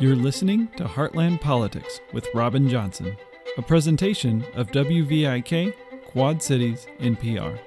[0.00, 3.18] You're listening to Heartland Politics with Robin Johnson,
[3.58, 5.74] a presentation of WVIK
[6.06, 7.58] Quad Cities NPR.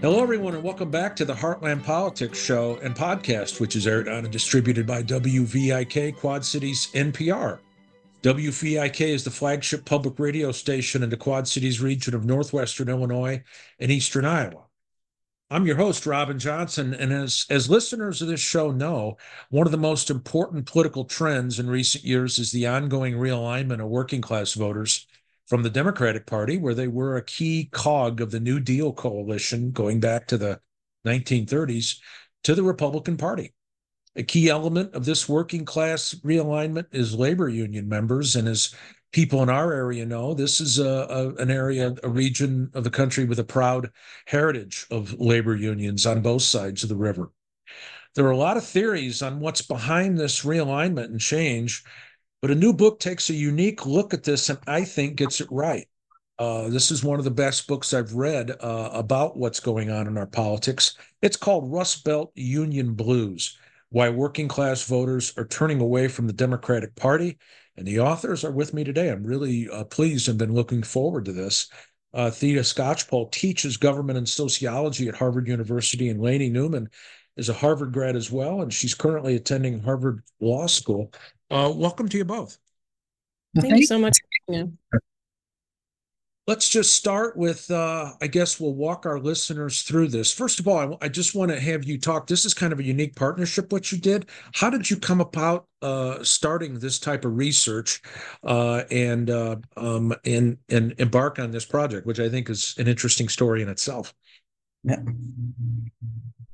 [0.00, 4.08] Hello, everyone, and welcome back to the Heartland Politics Show and podcast, which is aired
[4.08, 7.58] on and distributed by WVIK Quad Cities NPR.
[8.24, 13.42] WVIK is the flagship public radio station in the Quad Cities region of northwestern Illinois
[13.78, 14.64] and eastern Iowa.
[15.50, 19.18] I'm your host, Robin Johnson, and as, as listeners of this show know,
[19.50, 23.90] one of the most important political trends in recent years is the ongoing realignment of
[23.90, 25.06] working class voters
[25.46, 29.70] from the Democratic Party, where they were a key cog of the New Deal coalition
[29.70, 30.60] going back to the
[31.06, 31.98] 1930s,
[32.44, 33.52] to the Republican Party.
[34.16, 38.36] A key element of this working class realignment is labor union members.
[38.36, 38.72] And as
[39.10, 42.90] people in our area know, this is a, a, an area, a region of the
[42.90, 43.90] country with a proud
[44.26, 47.32] heritage of labor unions on both sides of the river.
[48.14, 51.82] There are a lot of theories on what's behind this realignment and change,
[52.40, 55.48] but a new book takes a unique look at this and I think gets it
[55.50, 55.88] right.
[56.38, 60.06] Uh, this is one of the best books I've read uh, about what's going on
[60.06, 60.96] in our politics.
[61.22, 63.58] It's called Rust Belt Union Blues
[63.94, 67.38] Why Working Class Voters Are Turning Away from the Democratic Party.
[67.76, 69.08] And the authors are with me today.
[69.08, 71.68] I'm really uh, pleased and been looking forward to this.
[72.12, 76.88] Uh, Theda Skocpol teaches government and sociology at Harvard University, and Lainey Newman
[77.36, 81.12] is a Harvard grad as well, and she's currently attending Harvard Law School.
[81.48, 82.58] Uh, welcome to you both.
[83.56, 84.18] Thank you so much.
[86.46, 90.30] Let's just start with, uh, I guess we'll walk our listeners through this.
[90.30, 92.26] First of all, I, I just want to have you talk.
[92.26, 94.28] This is kind of a unique partnership, what you did.
[94.52, 98.02] How did you come about uh, starting this type of research
[98.42, 102.88] uh, and, uh, um, and, and embark on this project, which I think is an
[102.88, 104.12] interesting story in itself?
[104.82, 104.96] Yeah.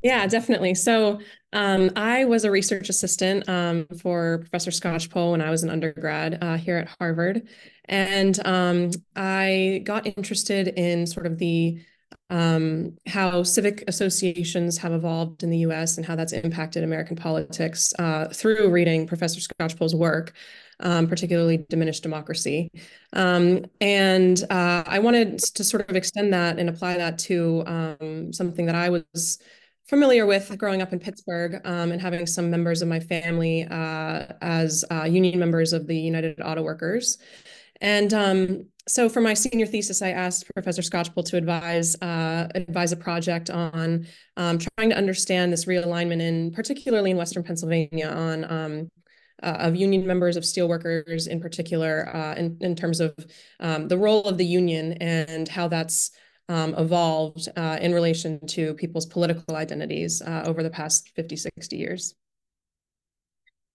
[0.02, 0.74] Yeah, definitely.
[0.74, 1.20] So
[1.52, 6.38] um, I was a research assistant um, for Professor Skocpol when I was an undergrad
[6.42, 7.48] uh, here at Harvard.
[7.86, 11.80] And um, I got interested in sort of the
[12.30, 17.92] um, how civic associations have evolved in the US and how that's impacted American politics
[17.98, 20.32] uh, through reading Professor Skocpol's work.
[20.82, 22.70] Um, particularly diminished democracy.
[23.12, 28.32] Um, and uh, I wanted to sort of extend that and apply that to um,
[28.32, 29.38] something that I was
[29.90, 34.24] familiar with growing up in Pittsburgh um, and having some members of my family uh,
[34.40, 37.18] as uh, union members of the United Auto Workers.
[37.80, 42.92] And um, so for my senior thesis, I asked Professor Skocpol to advise uh, advise
[42.92, 44.06] a project on
[44.36, 48.90] um, trying to understand this realignment in particularly in Western Pennsylvania on um,
[49.42, 53.14] uh, of union members of steelworkers in particular uh, in, in terms of
[53.58, 56.10] um, the role of the union and how that's
[56.50, 61.76] um, evolved uh, in relation to people's political identities uh, over the past 50, 60
[61.76, 62.14] years.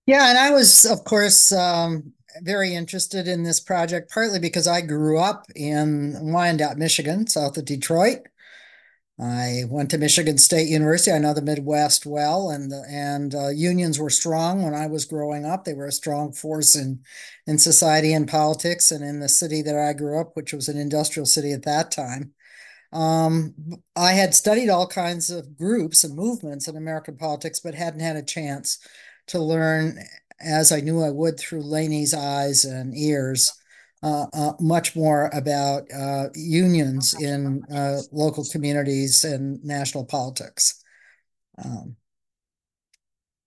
[0.06, 4.82] Yeah, and I was, of course, um, very interested in this project, partly because I
[4.82, 8.20] grew up in Wyandotte, Michigan, south of Detroit.
[9.18, 11.12] I went to Michigan State University.
[11.12, 15.46] I know the Midwest well, and and uh, unions were strong when I was growing
[15.46, 15.64] up.
[15.64, 17.00] They were a strong force in
[17.48, 20.78] in society and politics, and in the city that I grew up, which was an
[20.78, 22.34] industrial city at that time.
[22.96, 23.54] Um,
[23.98, 28.16] I had studied all kinds of groups and movements in American politics, but hadn't had
[28.16, 28.80] a chance
[29.28, 30.00] to learn,
[30.40, 33.52] as I knew I would through Lainey's eyes and ears,
[34.02, 40.82] uh, uh, much more about uh, unions in uh, local communities and national politics.
[41.64, 41.98] Um,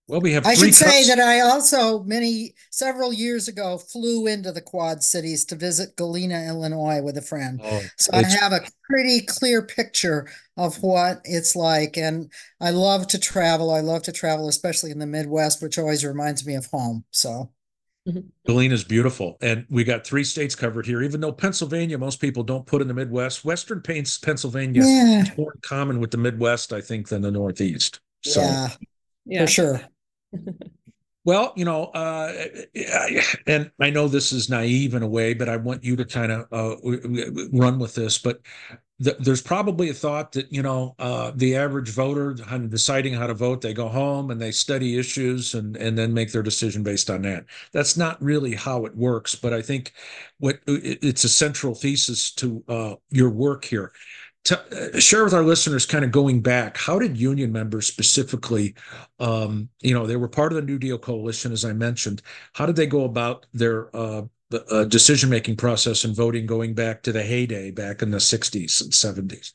[0.09, 0.43] well, we have.
[0.47, 5.45] I should say that I also many several years ago flew into the Quad Cities
[5.45, 7.61] to visit Galena, Illinois, with a friend.
[7.63, 10.27] Oh, so I have a pretty clear picture
[10.57, 13.69] of what it's like, and I love to travel.
[13.69, 17.05] I love to travel, especially in the Midwest, which always reminds me of home.
[17.11, 17.51] So.
[18.07, 18.21] Mm-hmm.
[18.47, 21.03] Galena is beautiful, and we got three states covered here.
[21.03, 23.45] Even though Pennsylvania, most people don't put in the Midwest.
[23.45, 25.25] Western paints Pennsylvania yeah.
[25.37, 27.99] more in common with the Midwest, I think, than the Northeast.
[28.23, 28.69] So, yeah,
[29.25, 29.41] yeah.
[29.41, 29.81] for sure
[31.25, 32.33] well, you know, uh,
[33.47, 36.31] and I know this is naive in a way, but I want you to kind
[36.31, 36.75] of uh,
[37.51, 38.17] run with this.
[38.17, 38.41] But
[39.03, 42.33] th- there's probably a thought that you know uh, the average voter
[42.69, 46.31] deciding how to vote, they go home and they study issues and and then make
[46.31, 47.45] their decision based on that.
[47.73, 49.35] That's not really how it works.
[49.35, 49.93] But I think
[50.39, 53.91] what it's a central thesis to uh, your work here
[54.45, 58.73] to, uh, share with our listeners kind of going back how did union members specifically
[59.19, 62.21] um, you know they were part of the new deal coalition as i mentioned
[62.53, 64.21] how did they go about their uh,
[64.51, 68.81] uh, decision making process and voting going back to the heyday back in the 60s
[68.81, 69.53] and 70s.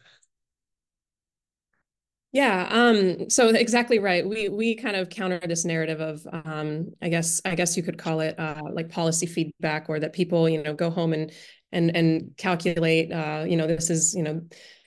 [2.33, 4.29] Yeah, um, so exactly right.
[4.29, 7.97] We we kind of counter this narrative of um, I guess I guess you could
[7.97, 11.31] call it uh, like policy feedback, or that people you know go home and
[11.71, 14.43] and and calculate uh, you know this is you know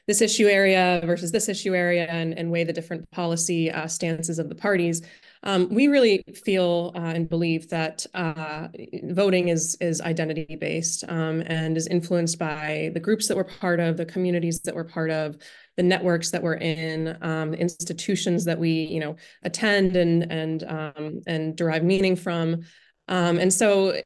[0.08, 4.40] this issue area versus this issue area and, and weigh the different policy uh, stances
[4.40, 5.02] of the parties.
[5.44, 8.70] Um, we really feel uh, and believe that uh,
[9.04, 13.80] voting is is identity based um, and is influenced by the groups that we're part
[13.80, 15.38] of, the communities that we're part of,
[15.76, 21.22] the networks that we're in, um, institutions that we you know attend and and um,
[21.28, 22.62] and derive meaning from.
[23.10, 24.02] Um, and so,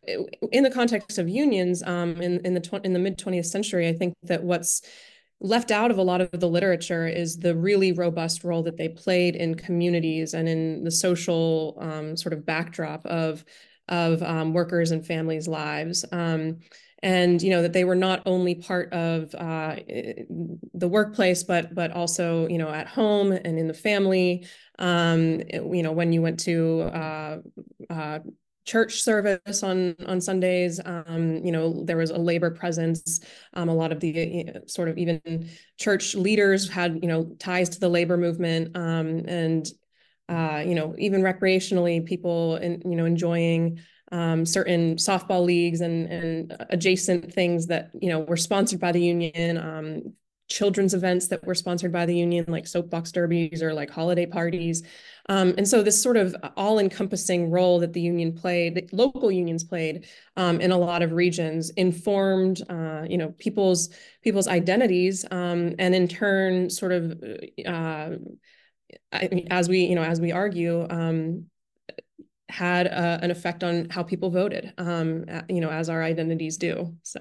[0.51, 3.94] in the context of unions, um, in in the in the mid 20th century, I
[3.94, 4.81] think that what's
[5.42, 8.88] left out of a lot of the literature is the really robust role that they
[8.88, 13.44] played in communities and in the social um, sort of backdrop of
[13.90, 16.06] of um, workers and families' lives.
[16.12, 16.60] Um,
[17.04, 19.78] and you know that they were not only part of uh,
[20.76, 24.46] the workplace, but but also you know at home and in the family.
[24.78, 27.38] Um, you know when you went to uh,
[27.90, 28.20] uh,
[28.71, 30.79] church service on on Sundays.
[30.83, 33.19] Um, you know, there was a labor presence.
[33.53, 37.35] Um, a lot of the you know, sort of even church leaders had you know
[37.38, 39.68] ties to the labor movement, um, and
[40.29, 43.79] uh, you know even recreationally, people in, you know enjoying.
[44.13, 49.01] Um, certain softball leagues and and adjacent things that you know were sponsored by the
[49.01, 50.13] union, um,
[50.51, 54.83] children's events that were sponsored by the union, like soapbox derbies or like holiday parties.
[55.30, 59.63] Um, and so this sort of all-encompassing role that the union played, that local unions
[59.63, 63.89] played um, in a lot of regions, informed, uh, you know, people's
[64.21, 67.24] people's identities, um, and in turn, sort of,
[67.65, 68.09] uh,
[69.12, 71.45] I as we you know, as we argue, um,
[72.50, 76.97] had uh, an effect on how people voted, um, you know, as our identities do.
[77.04, 77.19] So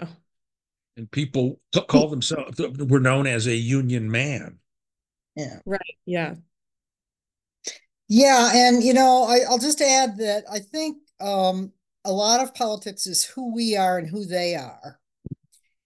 [1.01, 1.59] and people
[1.89, 4.59] call themselves were known as a union man.
[5.35, 5.59] Yeah.
[5.65, 5.97] Right.
[6.05, 6.35] Yeah.
[8.09, 11.73] Yeah, and you know, I, will just add that I think um,
[12.05, 14.99] a lot of politics is who we are and who they are,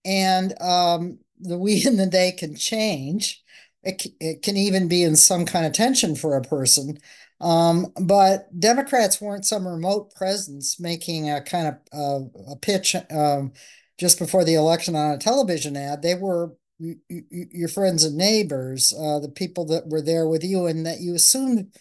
[0.07, 3.43] and um, the we and the they can change.
[3.83, 6.97] It, it can even be in some kind of tension for a person.
[7.43, 13.53] Um, but Democrats weren't some remote presence making a kind of uh, a pitch um,
[13.99, 16.03] just before the election on a television ad.
[16.03, 20.85] They were your friends and neighbors, uh, the people that were there with you, and
[20.87, 21.73] that you assumed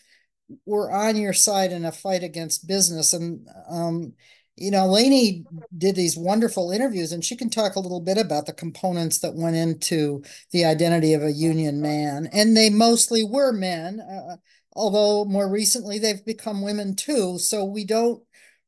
[0.65, 3.13] were on your side in a fight against business.
[3.13, 4.13] And um,
[4.55, 5.45] you know, Lainey
[5.75, 9.35] did these wonderful interviews, and she can talk a little bit about the components that
[9.35, 10.21] went into
[10.51, 12.29] the identity of a union man.
[12.31, 14.37] And they mostly were men, uh,
[14.73, 17.39] although more recently they've become women too.
[17.39, 18.21] So we don't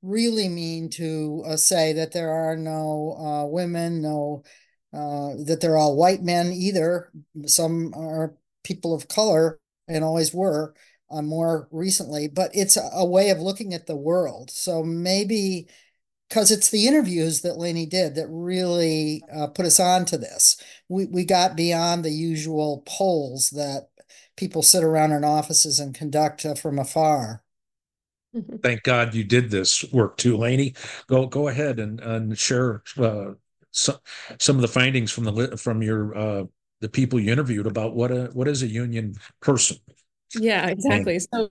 [0.05, 4.43] really mean to uh, say that there are no uh, women, no,
[4.93, 7.11] uh, that they're all white men either.
[7.45, 10.73] Some are people of color and always were
[11.09, 14.49] uh, more recently, but it's a, way of looking at the world.
[14.51, 15.67] So maybe
[16.29, 20.57] because it's the interviews that Lainey did that really uh, put us on to this.
[20.89, 23.89] We, we got beyond the usual polls that
[24.35, 27.43] people sit around in offices and conduct uh, from afar.
[28.35, 28.57] Mm-hmm.
[28.57, 30.75] Thank God you did this work too, Lainey.
[31.07, 33.31] Go go ahead and, and share uh,
[33.71, 33.97] some
[34.39, 36.43] some of the findings from the from your uh,
[36.81, 39.77] the people you interviewed about what a what is a union person.
[40.37, 41.19] Yeah, exactly.
[41.19, 41.49] So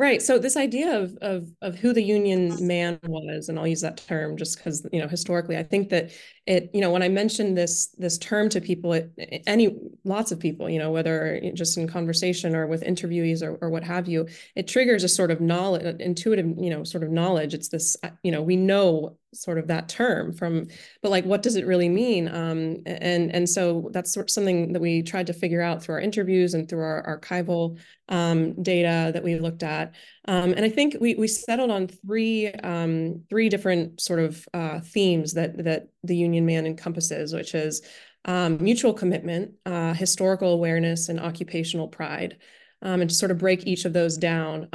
[0.00, 0.22] Right.
[0.22, 3.98] So this idea of of of who the union man was, and I'll use that
[3.98, 6.10] term just because you know historically, I think that
[6.46, 9.12] it you know when I mentioned this this term to people, it,
[9.46, 13.68] any lots of people, you know, whether just in conversation or with interviewees or or
[13.68, 14.26] what have you,
[14.56, 17.52] it triggers a sort of knowledge, intuitive, you know, sort of knowledge.
[17.52, 20.66] It's this, uh, you know, we know sort of that term from
[21.02, 22.28] but like what does it really mean?
[22.28, 25.96] Um, and and so that's sort of something that we tried to figure out through
[25.96, 29.94] our interviews and through our archival um, data that we looked at.
[30.26, 34.80] Um, and i think we we settled on three um, three different sort of uh,
[34.80, 37.82] themes that that the union man encompasses which is
[38.26, 42.36] um, mutual commitment uh, historical awareness and occupational pride
[42.82, 44.68] um, and to sort of break each of those down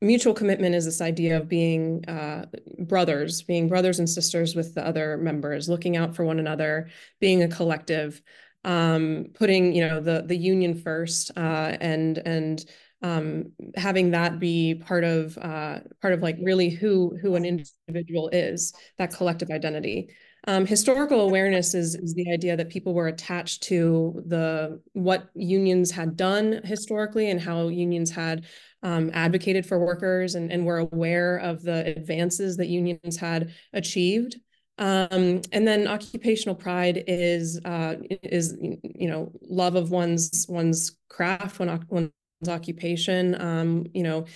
[0.00, 2.46] mutual commitment is this idea of being uh,
[2.80, 6.88] brothers, being brothers and sisters with the other members, looking out for one another,
[7.20, 8.20] being a collective,
[8.64, 12.64] um, putting you know the the union first, uh, and and
[13.02, 18.28] um, having that be part of uh, part of like really who who an individual
[18.30, 20.10] is, that collective identity.
[20.46, 25.90] Um, historical awareness is, is the idea that people were attached to the what unions
[25.90, 28.44] had done historically and how unions had
[28.84, 34.36] um, advocated for workers and, and were aware of the advances that unions had achieved.
[34.76, 41.60] Um, and then occupational pride is uh, is you know love of one's one's craft,
[41.60, 42.10] one, one's
[42.48, 43.40] occupation.
[43.40, 44.26] Um, you know,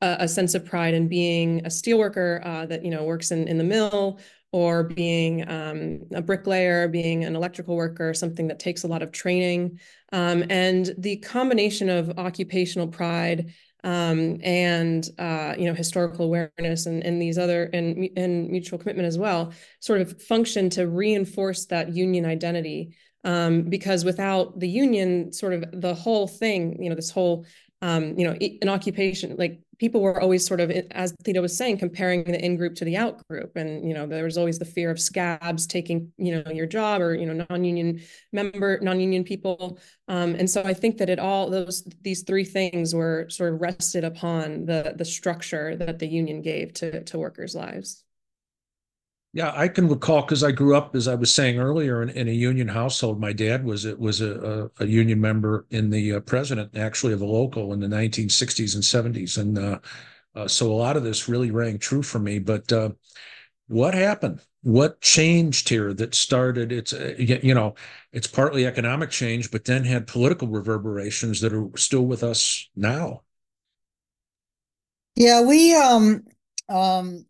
[0.00, 3.46] a, a, sense of pride in being a steelworker uh, that you know works in
[3.46, 4.18] in the mill,
[4.50, 9.12] or being um, a bricklayer, being an electrical worker, something that takes a lot of
[9.12, 9.78] training.
[10.12, 13.52] Um, and the combination of occupational pride
[13.84, 19.06] um, and uh, you know historical awareness and, and these other and, and mutual commitment
[19.06, 22.96] as well sort of function to reinforce that union identity.
[23.26, 27.46] Um, because without the union sort of the whole thing you know this whole
[27.80, 31.78] um, you know an occupation like people were always sort of, as Theda was saying,
[31.78, 33.56] comparing the in group to the out group.
[33.56, 37.00] And, you know, there was always the fear of scabs taking, you know, your job
[37.00, 38.00] or, you know, non-union
[38.32, 39.78] member, non-union people.
[40.08, 43.60] Um, and so I think that it all, those, these three things were sort of
[43.60, 48.03] rested upon the, the structure that the union gave to, to workers' lives.
[49.34, 52.28] Yeah, I can recall because I grew up, as I was saying earlier, in, in
[52.28, 53.20] a union household.
[53.20, 57.14] My dad was it was a, a, a, union member in the uh, president, actually,
[57.14, 59.78] of a local in the 1960s and 70s, and uh,
[60.36, 62.38] uh, so a lot of this really rang true for me.
[62.38, 62.90] But uh,
[63.66, 64.40] what happened?
[64.62, 66.70] What changed here that started?
[66.70, 67.74] It's uh, you know,
[68.12, 73.22] it's partly economic change, but then had political reverberations that are still with us now.
[75.16, 76.22] Yeah, we um
[76.68, 77.26] um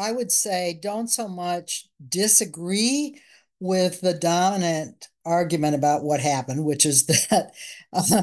[0.00, 3.20] I would say don't so much disagree
[3.60, 7.52] with the dominant argument about what happened, which is that
[7.92, 8.22] uh,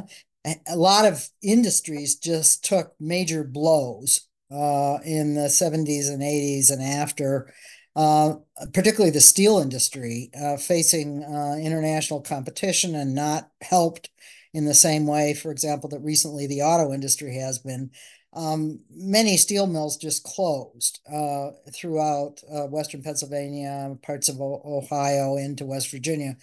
[0.67, 6.81] a lot of industries just took major blows uh, in the 70s and 80s and
[6.81, 7.53] after,
[7.95, 8.33] uh,
[8.73, 14.09] particularly the steel industry, uh, facing uh, international competition and not helped
[14.53, 17.91] in the same way, for example, that recently the auto industry has been
[18.37, 25.37] um, many steel mills just closed uh, throughout uh, Western Pennsylvania, parts of o Ohio,
[25.37, 26.37] into West Virginia.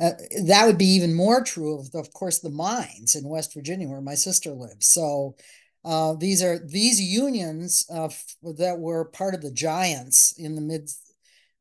[0.00, 0.12] Uh,
[0.44, 4.00] that would be even more true of, of course, the mines in West Virginia, where
[4.00, 4.86] my sister lives.
[4.86, 5.36] So
[5.84, 8.08] uh, these are these unions uh,
[8.56, 10.88] that were part of the giants in the mid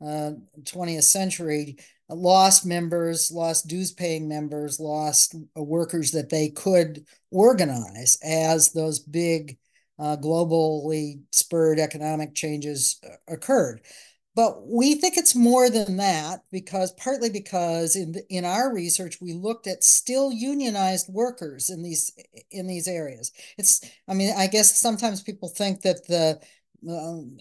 [0.02, 1.78] 20th uh, century
[2.10, 9.58] lost members, lost dues paying members, lost workers that they could organize as those big
[10.00, 13.82] uh, globally spurred economic changes uh, occurred.
[14.36, 19.34] But we think it's more than that because partly because in in our research we
[19.34, 22.12] looked at still unionized workers in these
[22.50, 23.32] in these areas.
[23.60, 26.40] It's I mean I guess sometimes people think that the
[26.90, 27.38] um,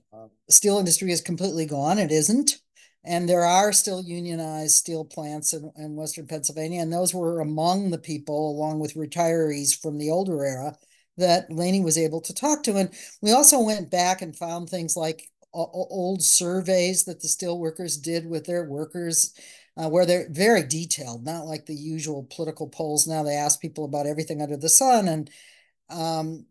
[0.48, 1.98] steel industry is completely gone.
[1.98, 2.58] It isn't.
[3.04, 6.80] And there are still unionized steel plants in, in Western Pennsylvania.
[6.82, 10.76] And those were among the people, along with retirees from the older era,
[11.18, 12.76] that Lainey was able to talk to.
[12.76, 12.90] And
[13.20, 18.46] we also went back and found things like old surveys that the steelworkers did with
[18.46, 19.34] their workers,
[19.76, 23.06] uh, where they're very detailed, not like the usual political polls.
[23.06, 25.30] Now they ask people about everything under the sun and
[25.90, 26.46] um,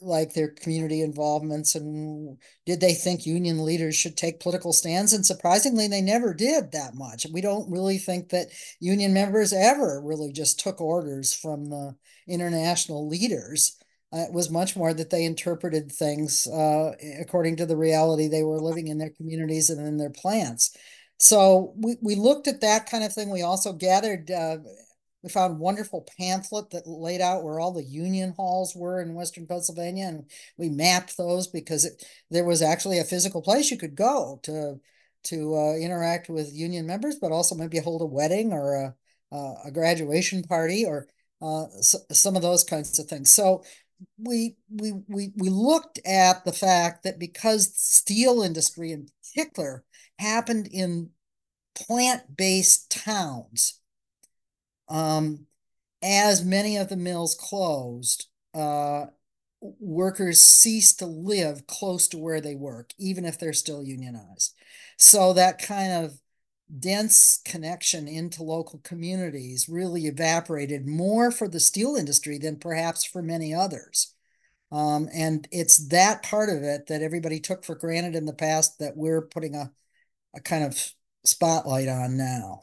[0.00, 5.12] like their community involvements and did they think union leaders should take political stands?
[5.12, 7.26] And surprisingly, they never did that much.
[7.32, 8.48] We don't really think that
[8.80, 11.96] union members ever really just took orders from the
[12.28, 13.76] international leaders.
[14.12, 18.42] Uh, it was much more that they interpreted things uh, according to the reality they
[18.42, 20.74] were living in their communities and in their plants.
[21.18, 23.28] So we, we looked at that kind of thing.
[23.28, 24.58] We also gathered, uh,
[25.22, 29.46] we found wonderful pamphlet that laid out where all the union halls were in Western
[29.46, 30.06] Pennsylvania.
[30.06, 34.40] And we mapped those because it, there was actually a physical place you could go
[34.44, 34.80] to
[35.24, 38.94] to uh, interact with union members, but also maybe hold a wedding or a,
[39.64, 41.08] a graduation party or
[41.42, 43.32] uh, so, some of those kinds of things.
[43.32, 43.64] So
[44.18, 49.84] we we we we looked at the fact that because steel industry in particular
[50.18, 51.10] happened in
[51.74, 53.80] plant-based towns
[54.88, 55.46] um,
[56.02, 59.06] as many of the mills closed uh,
[59.60, 64.54] workers ceased to live close to where they work even if they're still unionized.
[64.96, 66.18] So that kind of
[66.76, 73.22] dense connection into local communities really evaporated more for the steel industry than perhaps for
[73.22, 74.14] many others.
[74.70, 78.78] Um, and it's that part of it that everybody took for granted in the past
[78.80, 79.72] that we're putting a,
[80.34, 80.92] a kind of
[81.24, 82.62] spotlight on now.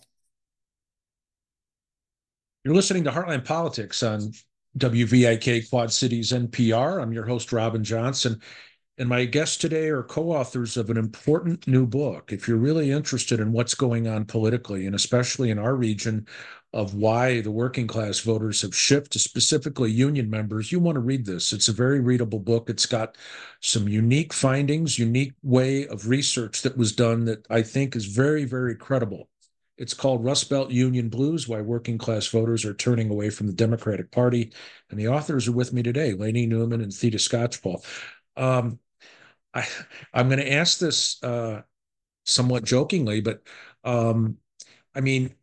[2.64, 4.32] You're listening to Heartland Politics on
[4.78, 7.02] WVIK Quad Cities NPR.
[7.02, 8.42] I'm your host, Robin Johnson.
[8.98, 12.32] And my guests today are co authors of an important new book.
[12.32, 16.28] If you're really interested in what's going on politically, and especially in our region,
[16.72, 21.26] of why the working class voters have shifted, specifically union members, you want to read
[21.26, 21.54] this.
[21.54, 22.70] It's a very readable book.
[22.70, 23.18] It's got
[23.62, 28.44] some unique findings, unique way of research that was done that I think is very,
[28.44, 29.30] very credible.
[29.78, 33.54] It's called Rust Belt Union Blues Why Working Class Voters Are Turning Away from the
[33.54, 34.54] Democratic Party.
[34.90, 37.86] And the authors are with me today, Lainey Newman and Theda Skocpol.
[38.38, 38.80] Um,
[39.56, 39.68] I,
[40.14, 41.62] I'm going to ask this uh,
[42.26, 43.42] somewhat jokingly, but
[43.84, 44.38] um,
[44.94, 45.34] I mean,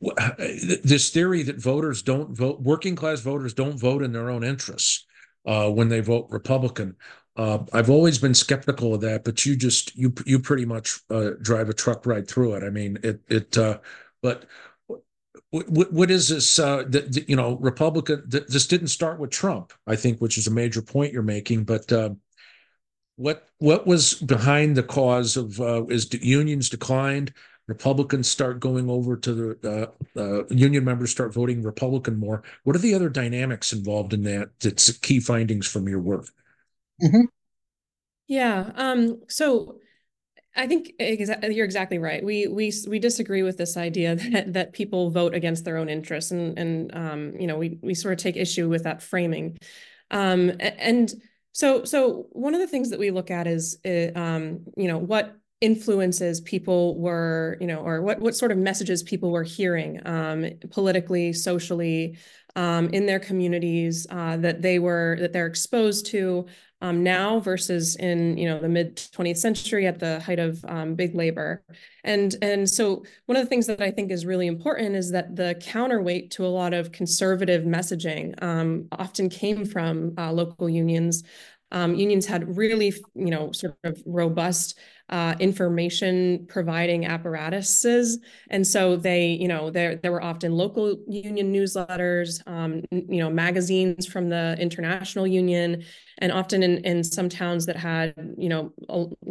[0.82, 5.06] this theory that voters don't vote, working class voters don't vote in their own interests
[5.46, 6.96] uh, when they vote Republican.
[7.36, 11.30] Uh, I've always been skeptical of that, but you just you you pretty much uh,
[11.40, 12.62] drive a truck right through it.
[12.62, 13.56] I mean, it it.
[13.56, 13.78] Uh,
[14.22, 14.44] but
[15.50, 16.58] what, what is this?
[16.58, 18.22] Uh, the, the, you know, Republican.
[18.26, 21.64] this didn't start with Trump, I think, which is a major point you're making.
[21.64, 22.10] But uh,
[23.16, 27.32] what what was behind the cause of uh, is unions declined?
[27.68, 32.42] Republicans start going over to the uh, uh, union members start voting Republican more.
[32.64, 34.50] What are the other dynamics involved in that?
[34.60, 36.26] That's key findings from your work.
[37.02, 37.26] Mm-hmm.
[38.26, 38.72] Yeah.
[38.74, 39.78] Um, so
[40.54, 42.24] I think exa- you're exactly right.
[42.24, 46.30] We we we disagree with this idea that that people vote against their own interests,
[46.30, 49.56] and and um, you know we we sort of take issue with that framing.
[50.10, 51.12] Um, and
[51.52, 54.98] so so one of the things that we look at is uh, um, you know
[54.98, 60.04] what influences people were, you know, or what what sort of messages people were hearing
[60.06, 62.18] um, politically, socially,
[62.56, 66.46] um, in their communities uh, that they were that they're exposed to
[66.82, 70.94] um, now versus in you know the mid 20th century at the height of um,
[70.94, 71.62] big labor,
[72.04, 75.36] and and so one of the things that I think is really important is that
[75.36, 81.22] the counterweight to a lot of conservative messaging um, often came from uh, local unions.
[81.70, 84.78] Um, unions had really, you know, sort of robust
[85.12, 88.18] uh, information providing apparatuses.
[88.48, 93.30] And so they, you know, there there were often local union newsletters, um, you know,
[93.30, 95.84] magazines from the international union,
[96.18, 98.72] and often in, in some towns that had, you know,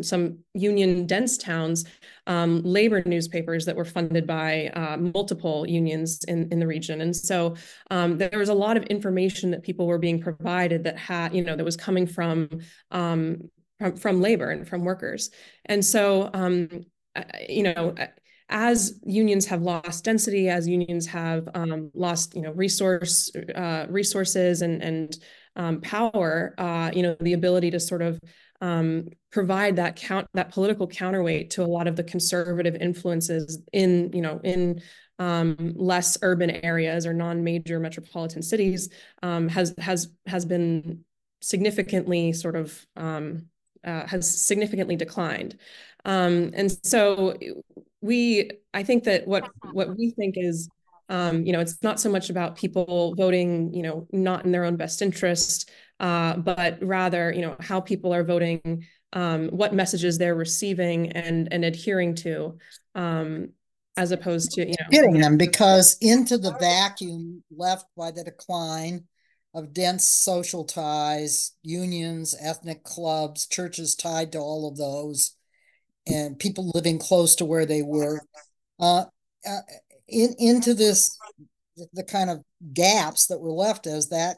[0.02, 1.86] some union dense towns,
[2.28, 7.02] um, labor newspapers that were funded by uh, multiple unions in, in the region.
[7.02, 7.56] And so
[7.90, 11.44] um, there was a lot of information that people were being provided that had, you
[11.44, 12.50] know, that was coming from
[12.92, 13.50] um,
[13.82, 15.32] from, from labor and from workers.
[15.66, 16.86] And so, um,
[17.50, 17.96] you know,
[18.50, 24.62] as unions have lost density, as unions have um, lost, you know, resource uh, resources
[24.62, 25.18] and and
[25.56, 28.20] um, power, uh, you know, the ability to sort of
[28.62, 34.12] um, provide that count that political counterweight to a lot of the conservative influences in,
[34.14, 34.82] you know, in
[35.20, 38.90] um, less urban areas or non-major metropolitan cities
[39.24, 41.04] um, has has has been
[41.42, 43.48] significantly sort of um,
[43.84, 45.58] uh, has significantly declined.
[46.06, 47.38] Um, and so
[48.02, 50.70] we, I think that what what we think is,
[51.10, 54.64] um, you know, it's not so much about people voting, you know, not in their
[54.64, 60.18] own best interest, uh, but rather, you know, how people are voting, um, what messages
[60.18, 62.58] they're receiving and and adhering to,
[62.96, 63.50] um,
[63.98, 69.04] as opposed to you know getting them because into the vacuum left by the decline
[69.54, 75.36] of dense social ties, unions, ethnic clubs, churches tied to all of those,
[76.08, 78.22] and people living close to where they were.
[78.80, 79.06] Uh,
[79.48, 79.60] uh,
[80.08, 81.18] in, into this,
[81.94, 84.38] the kind of gaps that were left as that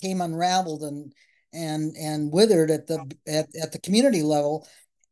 [0.00, 1.12] came unraveled and
[1.52, 4.66] and and withered at the at, at the community level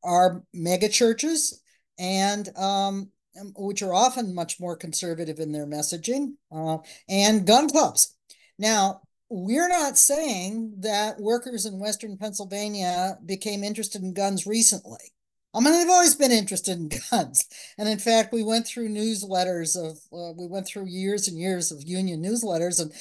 [0.05, 1.63] are mega churches
[1.99, 3.11] and um,
[3.57, 8.17] which are often much more conservative in their messaging uh, and gun clubs
[8.59, 15.13] now we're not saying that workers in Western Pennsylvania became interested in guns recently.
[15.55, 17.47] I mean, they've always been interested in guns.
[17.79, 21.73] And in fact, we went through newsletters of, uh, we went through years and years
[21.73, 22.93] of union newsletters, and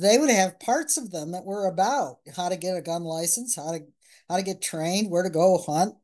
[0.00, 3.56] they would have parts of them that were about how to get a gun license,
[3.56, 3.80] how to,
[4.28, 5.94] how to get trained, where to go hunt.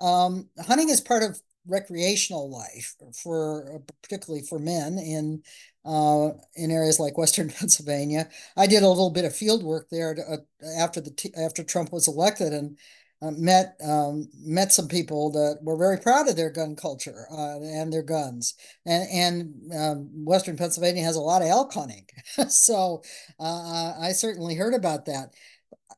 [0.00, 5.42] Um, hunting is part of recreational life for particularly for men in
[5.84, 8.28] uh, in areas like Western Pennsylvania.
[8.56, 10.36] I did a little bit of field work there to, uh,
[10.78, 12.78] after the after Trump was elected and
[13.20, 17.60] uh, met um, met some people that were very proud of their gun culture uh,
[17.60, 18.54] and their guns.
[18.84, 22.06] And and um, Western Pennsylvania has a lot of elk hunting,
[22.48, 23.02] so
[23.38, 25.34] uh, I certainly heard about that.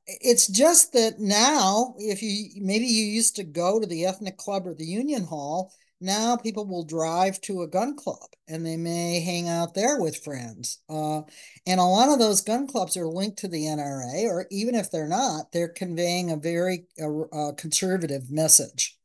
[0.07, 4.67] It's just that now, if you maybe you used to go to the ethnic club
[4.67, 9.21] or the union hall, now people will drive to a gun club and they may
[9.21, 10.81] hang out there with friends.
[10.89, 11.23] Uh,
[11.67, 14.91] and a lot of those gun clubs are linked to the NRA, or even if
[14.91, 18.99] they're not, they're conveying a very uh, conservative message.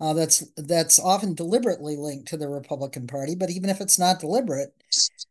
[0.00, 4.18] Uh, that's that's often deliberately linked to the Republican Party, but even if it's not
[4.18, 4.74] deliberate,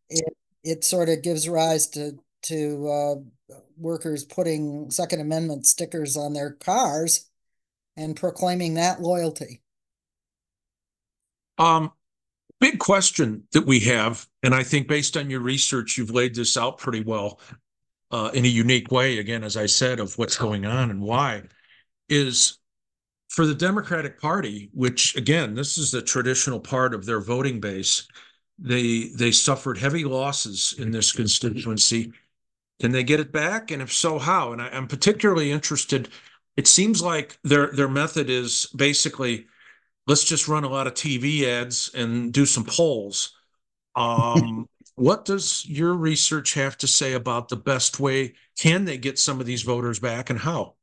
[0.10, 6.34] it it sort of gives rise to to uh, workers putting Second Amendment stickers on
[6.34, 7.30] their cars
[7.97, 9.62] and proclaiming that loyalty.
[11.58, 11.91] Um,
[12.60, 16.58] big question that we have, and I think based on your research, you've laid this
[16.58, 17.39] out pretty well
[18.12, 19.19] uh, in a unique way.
[19.19, 21.43] Again, as I said, of what's going on and why
[22.10, 22.58] is
[23.30, 28.08] for the Democratic Party, which again, this is the traditional part of their voting base.
[28.60, 32.12] They they suffered heavy losses in this constituency.
[32.82, 33.72] Can they get it back?
[33.72, 34.52] And if so, how?
[34.54, 36.10] And I, I'm particularly interested.
[36.58, 39.46] It seems like their their method is basically
[40.08, 43.34] let's just run a lot of TV ads and do some polls.
[43.96, 48.36] Um, what does your research have to say about the best way?
[48.58, 50.76] Can they get some of these voters back and how?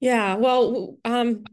[0.00, 1.44] Yeah, well, um,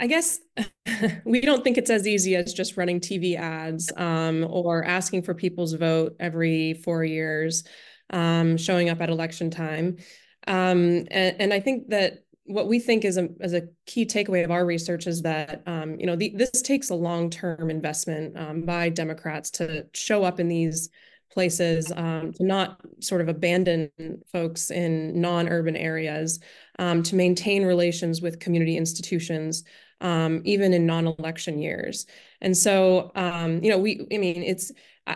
[0.00, 0.40] I guess
[1.24, 5.34] we don't think it's as easy as just running TV ads um, or asking for
[5.34, 7.64] people's vote every four years,
[8.08, 9.98] um, showing up at election time.
[10.46, 14.42] Um, and, and, I think that what we think is a, is a key takeaway
[14.42, 18.62] of our research is that um, you know the, this takes a long-term investment um,
[18.62, 20.88] by Democrats to show up in these
[21.30, 23.90] places um, to not sort of abandon
[24.32, 26.40] folks in non-urban areas
[26.78, 29.62] um, to maintain relations with community institutions
[30.00, 32.06] um, even in non-election years
[32.40, 34.72] and so um, you know we i mean it's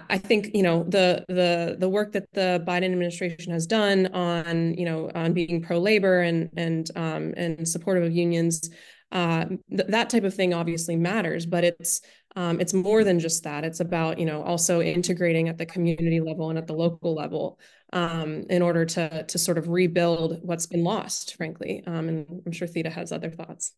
[0.08, 4.74] I think you know the the the work that the Biden administration has done on
[4.74, 8.70] you know on being pro labor and and um, and supportive of unions
[9.14, 12.00] uh, th- that type of thing obviously matters, but it's
[12.36, 13.64] um, it's more than just that.
[13.64, 17.58] It's about you know also integrating at the community level and at the local level
[17.92, 21.82] um, in order to to sort of rebuild what's been lost, frankly.
[21.86, 23.72] Um, and I'm sure Theda has other thoughts.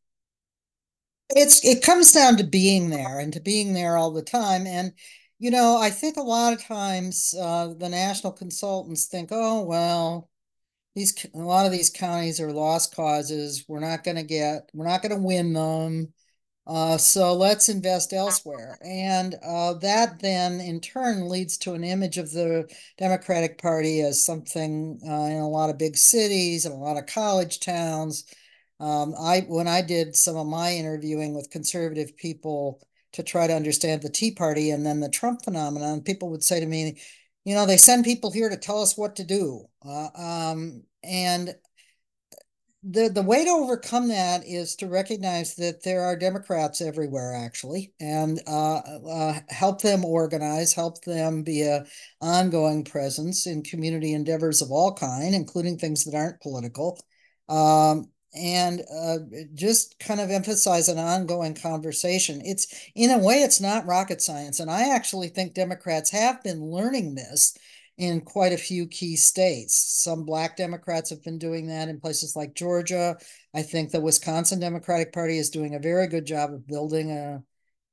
[1.31, 4.67] It's it comes down to being there and to being there all the time.
[4.67, 4.93] And
[5.39, 10.31] you know, I think a lot of times uh, the national consultants think, oh well,
[10.95, 13.65] these a lot of these counties are lost causes.
[13.69, 16.13] We're not going to get, we're not going to win them.
[16.67, 18.79] Uh, so let's invest elsewhere.
[18.85, 24.25] And uh, that then in turn leads to an image of the Democratic Party as
[24.25, 28.25] something uh, in a lot of big cities and a lot of college towns.
[28.81, 32.81] Um, I when I did some of my interviewing with conservative people
[33.13, 36.61] to try to understand the Tea Party and then the Trump phenomenon, people would say
[36.61, 36.99] to me,
[37.45, 39.65] you know, they send people here to tell us what to do.
[39.85, 41.55] Uh, um, and
[42.89, 47.93] the the way to overcome that is to recognize that there are Democrats everywhere, actually,
[48.01, 51.85] and uh, uh, help them organize, help them be a
[52.21, 57.01] ongoing presence in community endeavors of all kind, including things that aren't political.
[57.49, 59.19] Um, and uh,
[59.55, 62.41] just kind of emphasize an ongoing conversation.
[62.45, 66.63] It's in a way, it's not rocket science, and I actually think Democrats have been
[66.63, 67.57] learning this
[67.99, 69.75] in quite a few key states.
[69.75, 73.17] Some Black Democrats have been doing that in places like Georgia.
[73.55, 77.43] I think the Wisconsin Democratic Party is doing a very good job of building a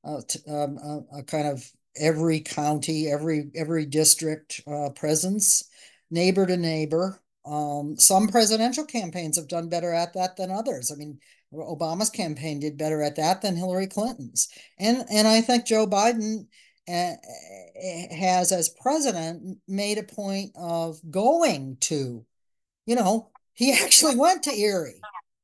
[0.05, 1.63] a, um, a, a kind of
[1.95, 5.69] every county, every every district uh, presence,
[6.11, 7.22] neighbor to neighbor.
[7.45, 10.91] Um, some presidential campaigns have done better at that than others.
[10.91, 11.19] I mean,
[11.53, 14.47] Obama's campaign did better at that than Hillary Clinton's,
[14.79, 16.47] and and I think Joe Biden
[16.87, 17.13] uh,
[18.15, 22.25] has, as president, made a point of going to,
[22.85, 25.01] you know, he actually went to Erie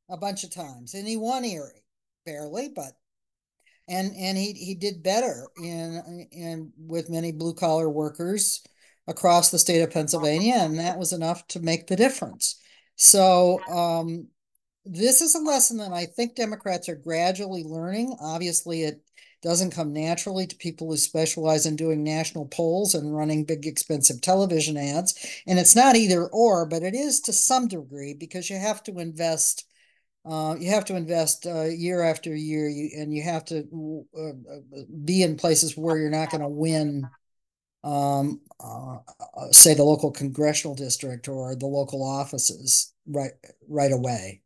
[0.09, 1.83] a bunch of times, and he won Erie
[2.25, 2.93] barely, but
[3.87, 8.63] and and he he did better in in with many blue collar workers
[9.09, 12.61] across the state of Pennsylvania, and that was enough to make the difference.
[12.95, 14.27] So um,
[14.85, 18.15] this is a lesson that I think Democrats are gradually learning.
[18.21, 19.01] Obviously, it
[19.41, 24.21] doesn't come naturally to people who specialize in doing national polls and running big expensive
[24.21, 25.41] television ads.
[25.47, 28.99] And it's not either or, but it is to some degree because you have to
[28.99, 29.65] invest.
[30.29, 34.21] Uh, you have to invest uh, year after year, you, and you have to uh,
[34.21, 37.09] uh be in places where you're not going to win
[37.83, 38.97] um, uh,
[39.37, 43.31] uh, say the local congressional district or the local offices right
[43.67, 44.41] right away.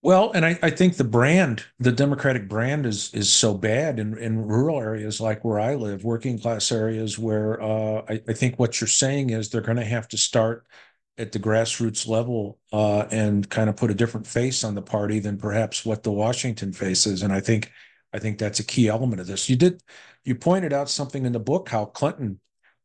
[0.00, 4.16] Well, and I, I think the brand, the Democratic brand, is is so bad in,
[4.18, 8.58] in rural areas like where I live, working class areas where uh, I, I think
[8.58, 10.66] what you're saying is they're going to have to start
[11.18, 15.18] at the grassroots level uh, and kind of put a different face on the party
[15.18, 17.22] than perhaps what the Washington face is.
[17.22, 17.72] And I think
[18.12, 19.48] I think that's a key element of this.
[19.48, 19.82] You did
[20.24, 22.40] you pointed out something in the book how Clinton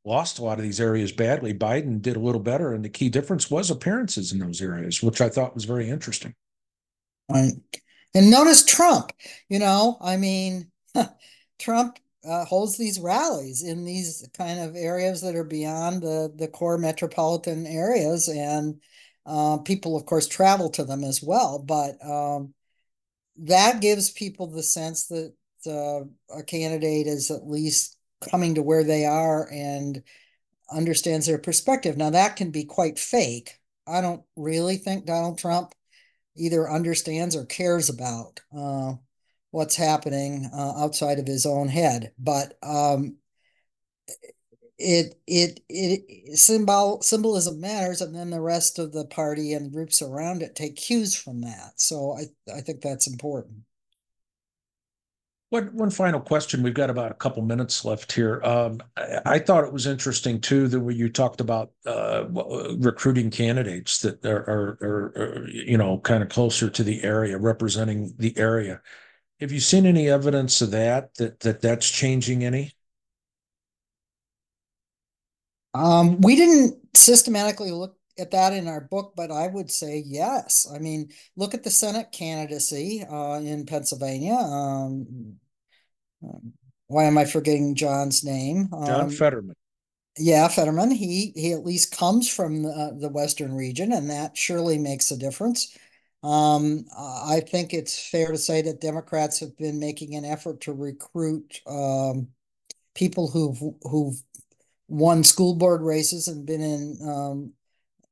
[0.06, 1.54] lost a lot of these areas badly.
[1.54, 5.22] Biden did a little better, and the key difference was appearances in those areas, which
[5.22, 6.34] I thought was very interesting.
[7.30, 7.54] Right.
[8.14, 9.12] And notice Trump,
[9.50, 10.72] you know, I mean,
[11.60, 16.48] Trump uh, holds these rallies in these kind of areas that are beyond the, the
[16.48, 18.28] core metropolitan areas.
[18.28, 18.82] And
[19.26, 21.60] uh, people, of course, travel to them as well.
[21.60, 22.54] But um,
[23.38, 25.34] that gives people the sense that
[25.66, 26.04] uh,
[26.38, 27.98] a candidate is at least
[28.30, 30.04] coming to where they are and
[30.72, 31.98] understands their perspective.
[31.98, 33.60] Now, that can be quite fake.
[33.88, 35.74] I don't really think Donald Trump
[36.36, 38.94] either understands or cares about uh,
[39.52, 42.12] what's happening uh, outside of his own head.
[42.18, 43.18] But um,
[44.84, 50.02] it it it symbol symbolism matters, and then the rest of the party and groups
[50.02, 51.74] around it take cues from that.
[51.78, 53.60] So I I think that's important.
[55.50, 56.64] One, one final question.
[56.64, 58.42] We've got about a couple minutes left here.
[58.44, 62.26] Um, I, I, thought it was interesting too that when you talked about uh,
[62.80, 67.38] recruiting candidates that are, are, are, are you know, kind of closer to the area,
[67.38, 68.82] representing the area.
[69.42, 71.14] Have you seen any evidence of that?
[71.16, 72.74] That that that's changing any?
[75.74, 80.68] Um, we didn't systematically look at that in our book, but I would say yes.
[80.74, 84.36] I mean, look at the Senate candidacy uh, in Pennsylvania.
[84.36, 85.38] Um,
[86.88, 88.70] why am I forgetting John's name?
[88.86, 89.56] John um, Fetterman.
[90.18, 90.92] Yeah, Fetterman.
[90.92, 95.18] He he at least comes from the, the western region, and that surely makes a
[95.18, 95.76] difference.
[96.22, 100.74] Um, I think it's fair to say that Democrats have been making an effort to
[100.74, 102.28] recruit um,
[102.94, 104.22] people who've who've
[104.94, 107.54] won school board races and been in um,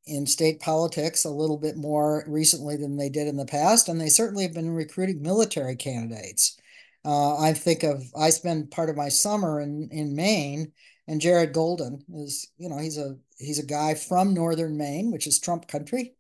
[0.07, 4.01] in state politics a little bit more recently than they did in the past, and
[4.01, 6.57] they certainly have been recruiting military candidates.
[7.05, 10.71] Uh, I think of I spend part of my summer in in Maine,
[11.07, 15.27] and Jared Golden is you know he's a he's a guy from northern Maine, which
[15.27, 16.15] is Trump country,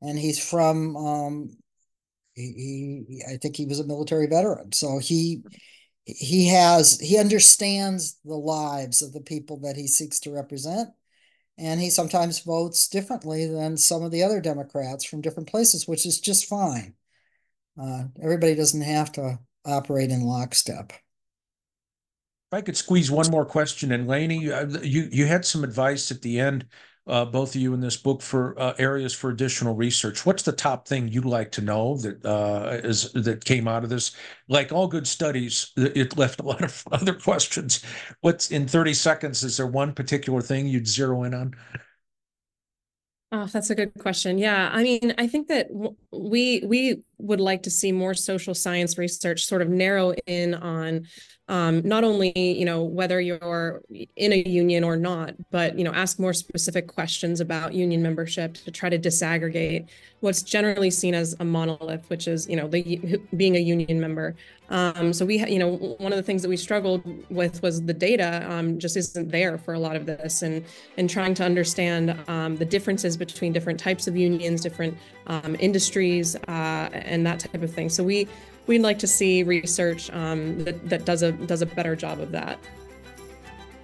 [0.00, 1.56] and he's from um,
[2.34, 5.42] he, he I think he was a military veteran, so he
[6.04, 10.90] he has he understands the lives of the people that he seeks to represent
[11.56, 16.04] and he sometimes votes differently than some of the other democrats from different places which
[16.04, 16.94] is just fine
[17.80, 20.92] uh, everybody doesn't have to operate in lockstep.
[20.92, 26.22] If I could squeeze one more question in, Lainey, you you had some advice at
[26.22, 26.66] the end,
[27.06, 30.24] uh, both of you in this book for uh, areas for additional research.
[30.24, 33.90] What's the top thing you'd like to know that uh, is that came out of
[33.90, 34.16] this?
[34.48, 37.84] Like all good studies, it left a lot of other questions.
[38.20, 39.44] What's in thirty seconds?
[39.44, 41.54] Is there one particular thing you'd zero in on?
[43.36, 44.38] Oh, that's a good question.
[44.38, 45.66] Yeah, I mean, I think that
[46.12, 51.08] we we would like to see more social science research sort of narrow in on
[51.48, 55.92] um, not only you know whether you're in a union or not, but you know
[55.92, 59.88] ask more specific questions about union membership to try to disaggregate
[60.20, 64.36] what's generally seen as a monolith, which is you know the being a union member.
[64.70, 67.92] Um, so we, you know, one of the things that we struggled with was the
[67.92, 70.64] data um, just isn't there for a lot of this, and
[70.96, 74.96] and trying to understand um, the differences between different types of unions, different
[75.26, 77.88] um, industries, uh, and that type of thing.
[77.88, 78.26] So we
[78.66, 82.32] we'd like to see research um, that, that does a does a better job of
[82.32, 82.58] that.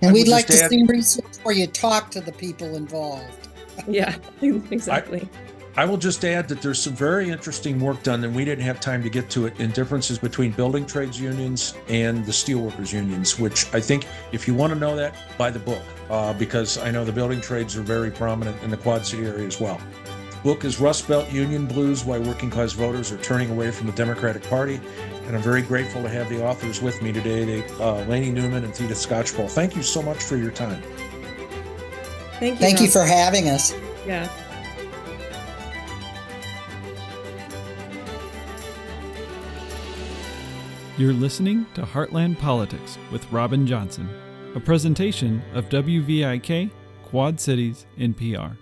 [0.02, 3.48] And we'd like to add, see research where you talk to the people involved.
[3.86, 5.28] yeah, exactly.
[5.32, 8.64] I, I will just add that there's some very interesting work done, and we didn't
[8.64, 12.92] have time to get to it, in differences between building trades unions and the steelworkers
[12.92, 16.76] unions, which I think if you want to know that, buy the book, uh, because
[16.76, 19.80] I know the building trades are very prominent in the Quad City area as well
[20.42, 23.92] book is Rust Belt Union Blues Why Working Class Voters Are Turning Away from the
[23.92, 24.80] Democratic Party.
[25.26, 28.64] And I'm very grateful to have the authors with me today, they, uh, Lainey Newman
[28.64, 29.50] and Theda Skocpol.
[29.50, 30.82] Thank you so much for your time.
[32.38, 32.56] Thank you.
[32.56, 32.86] Thank Rob.
[32.86, 33.74] you for having us.
[34.06, 34.26] Yeah.
[41.00, 44.06] You're listening to Heartland Politics with Robin Johnson,
[44.54, 46.70] a presentation of WVIK
[47.04, 48.54] Quad Cities NPR.